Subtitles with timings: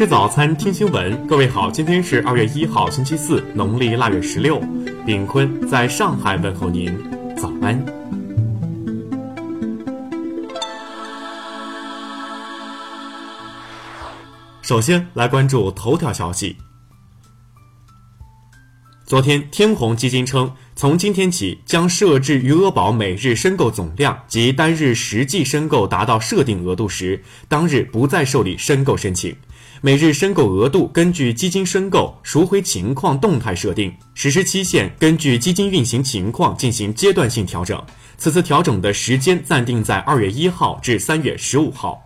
[0.00, 1.26] 吃早餐，听新闻。
[1.26, 4.58] 各位好，今天是二月一号，星期四，农历腊月十六。
[5.04, 6.90] 炳坤在上海问候您，
[7.36, 7.78] 早安。
[14.62, 16.56] 首先来关注头条消息。
[19.04, 29.36] 昨天，天弘基金称，从今天起将设置余额宝每日申购总量及单日实际申购达到设定额度时，当日不再受理申购申请。
[29.82, 37.82] 每日申购额度根据基金申购赎回情况动态设定，实施期限根据基金运行情况进行阶段性调整。
[38.18, 41.98] 此次调整的时间暂定在二月一号至三月十五号。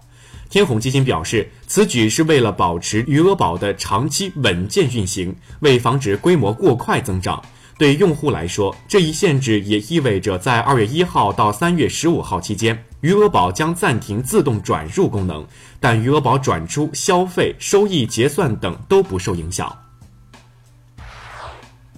[0.48, 7.42] 天弘基金表示，此举是为了保持余额宝的长期稳健运行，为防止规模过快增长。
[7.76, 15.46] 对用户来说，这一限制也意味着在二月一号到三月十五号期间，余额宝将暂停自动转入功能，
[15.80, 19.76] 但余额宝转出、消费、收益结算等都不受影响。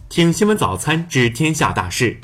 [0.08, 2.18] 听新闻早餐知天下大事。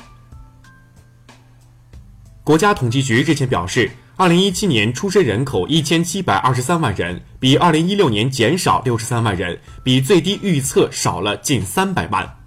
[2.43, 3.91] 国家统计局日前表示。
[4.15, 12.42] 二零一七年出生人口一千七百二十三万人，比二零一六年减少六十三万人，比最低预测少了近三百万。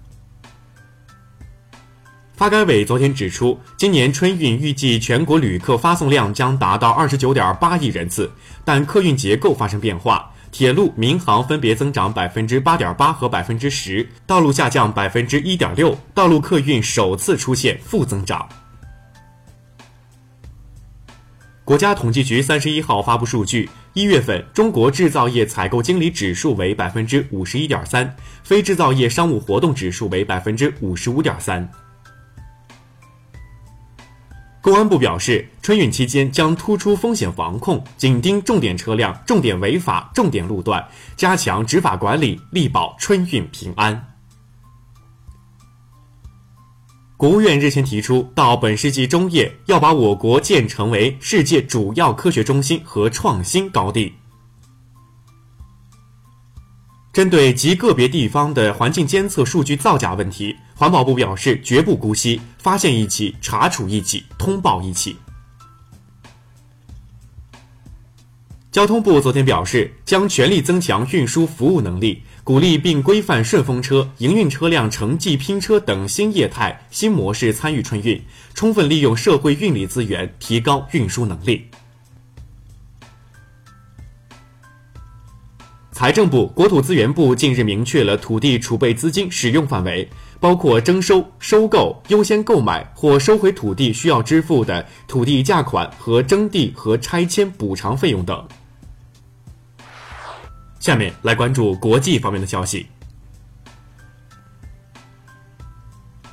[2.37, 8.31] 发改委昨天指出，今年春运预计全国旅客发送量将达到二十九点八亿人次，
[8.63, 18.47] 但客运结构发生变化，铁路、民航分别增长百分之八点八和百分之十，道路下降百分之一点六，道路客运首次出现负增长。
[21.65, 31.67] 国家统计局三十一号发布数据，一月份中国制造业采购经理指数为百分之五十一点三，非制造业商务活动指数为百分之五十五点三。
[34.67, 44.15] 公安部表示，春运期间将突出风险防控，紧盯重点车辆、重点违法、重点路段，加强执法管理，力保春运平安。
[47.15, 54.11] 国务院日前提出，到本世纪中叶，要把我国建成为世界主要科学中心和创新高地。
[57.17, 65.15] 针对极个别地方的环境监测数据造假问题，环保部表示绝不姑息，发现一起查处一起，通报一起。
[68.71, 78.21] 交通部昨天表示，将全力增强运输服务能力，鼓励并规范顺风车、营运车辆城际拼车等新业态新模式参与春运，
[78.53, 81.65] 充分利用社会运力资源，提高运输能力。
[85.97, 90.07] 财政部、国土资源部近日明确了土地储备资金使用范围，
[90.39, 98.47] 包括征收、收购、优先购买或收回土地需要支付的土地价款和征地和拆迁补偿费用等。
[100.79, 102.85] 下面来关注国际方面的消息。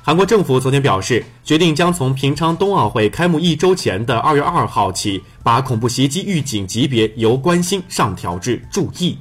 [0.03, 9.17] 韩国政府昨天表示，决定将从平昌冬奥会开幕一周前的二月二号起，把恐怖袭击预警级别由关心上调至注意。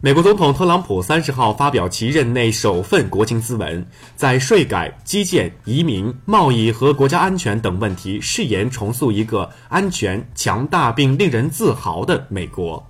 [0.00, 12.86] 美国总统特朗普三十号发表其任内首份国情咨文，在税改、基建、移民、贸易和国家安全等问题誓言重塑一个安全、强大并令人自豪的美国。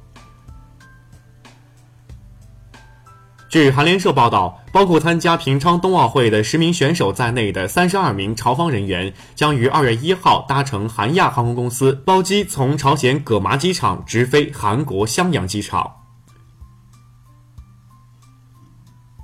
[3.49, 15.91] 据韩联社报道，包括参加平昌冬奥会的十名选手在内的三十二名朝方人员将于二月一号搭乘韩亚航空公司包机从朝鲜葛麻机场直飞韩国襄阳机场。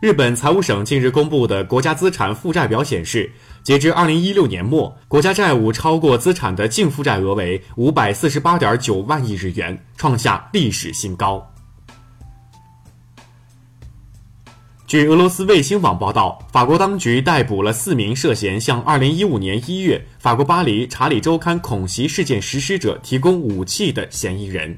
[0.04, 3.32] 日本财务省近日公布的国家资产负债表显示，
[3.62, 11.50] 截至二零一六年末，国家债务超过资产的净负债额为五百四十八点九万亿日元，创下历史新高。
[14.86, 24.76] 据俄罗斯卫星网报道，法国当局逮捕了四名涉嫌向二零一五年一月法国巴黎《查理周刊》恐袭事件实施者提供武器的嫌疑人。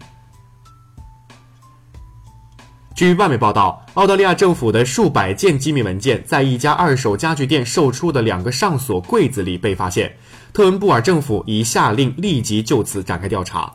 [2.96, 10.16] 据外媒报道，澳大利亚政府的数百件机密文件在一家二手家具店售出的两个上锁柜子里被发现。
[10.54, 13.70] 特恩布尔政府已下令立即就此展开调查。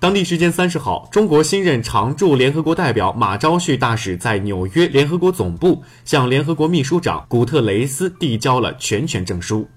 [0.00, 9.68] 当地时间三十号，中国新任常驻联合国代表马昭旭大使在纽约联合国总部向联合国秘书长古特雷斯递交了全权证书。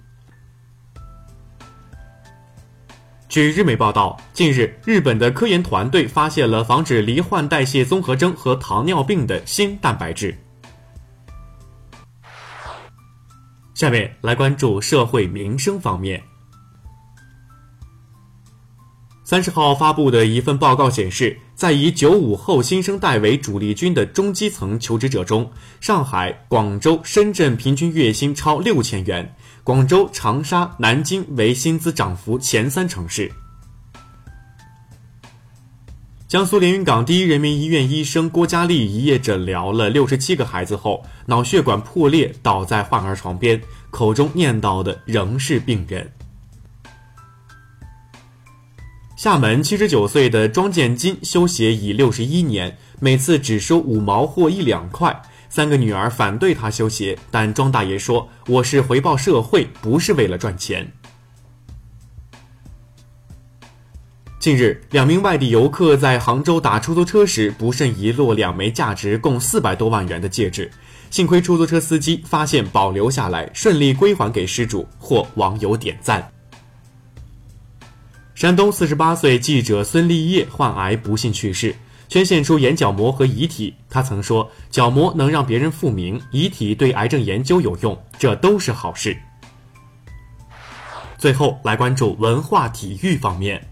[3.37, 10.35] 据日媒报道，近日，日本的科研团队发现了防止罹患代谢综合征和糖尿病的新蛋白质。
[13.75, 16.19] 下面来关注社会民生方面。
[19.29, 25.51] 三十号发布的一份报告显示，在以九五后新生代为主力军的中基层求职者中，
[25.81, 29.35] 上海、广州、深圳平均月薪超六千元，
[29.65, 33.29] 广州、长沙、南京为薪资涨幅前三城市。
[36.29, 46.09] 江苏连云港第一人民医院医生郭佳丽一夜诊疗了六十七个孩子后，脑血管破裂，倒在患儿床边，口中念叨的仍是病人。
[49.17, 55.23] 厦门七十九岁的庄建金修鞋已六十一年，每次只收五毛或一两块。
[55.49, 60.91] 三个女儿反对他修鞋，但庄大爷说：“我是回报社会，不是为了赚钱。”
[64.37, 70.69] 近日，两名外地游客在杭州打出租车时，不慎遗落两枚价值共四百多万元的戒指。
[71.09, 76.31] 幸亏出租车司机发现保留下来，顺利归还给失主，获网友点赞。
[78.37, 81.75] 山东四十八岁记者孙立业患癌不幸去世，
[82.07, 83.73] 捐献出眼角膜和遗体。
[83.89, 89.17] 他曾说：“角膜能让别人复明，遗体对癌症研究有用，这都是好事。”
[91.17, 93.67] 最后来关注文化体育方面。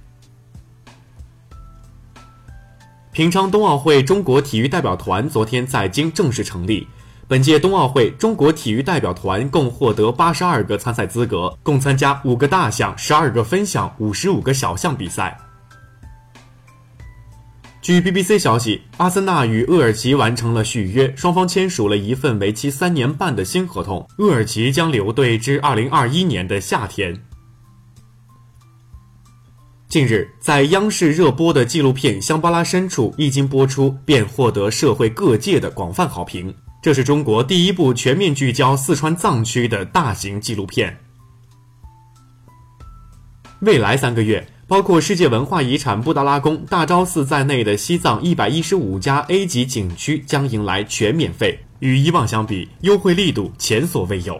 [3.12, 6.88] 平昌冬奥会中国体育代表团昨天在京正式成立。
[7.28, 15.36] 本届冬奥会，中国体育代表团共获得八十二个参赛资格，共参加五个大项、十二个分项、五十五个小项比赛。
[17.82, 27.20] 据 BBC 消息，阿森纳与厄尔奇完成了续约，双方签署了一份为期三年半的新合同，厄尔奇将留队至二零二一年的夏天。
[29.88, 36.54] 近日，在央视热播的纪录片《香巴拉深处》一经播出，便获得社会各界的广泛好评。
[36.86, 40.96] 这是中国第一部全面聚焦四川藏区的大型纪录片。
[43.62, 54.40] 未来三个月，包括世界文化遗产布达拉宫、大昭寺在内的西藏一百一十五家 A 级景区将迎来全免费，与以往相比，优惠力度前所未有。